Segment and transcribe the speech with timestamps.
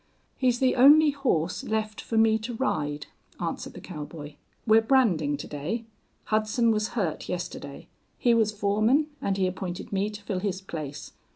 [0.35, 3.05] "He's the only horse left for me to ride,"
[3.39, 4.33] answered the cowboy.
[4.65, 5.85] "We're branding to day.
[6.23, 7.87] Hudson was hurt yesterday.
[8.17, 11.11] He was foreman, and he appointed me to fill his place.